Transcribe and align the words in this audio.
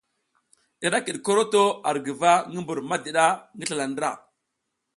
I 0.85 0.87
ra 0.91 0.99
kiɗ 1.05 1.17
koroto 1.25 1.63
ar 1.89 1.97
guva 2.05 2.31
ngi 2.49 2.59
mbur 2.63 2.79
madiɗa 2.89 3.25
ngi 3.57 3.65
slala 3.67 3.85
ndra. 3.91 4.09